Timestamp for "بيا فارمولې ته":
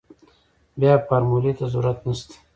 0.79-1.65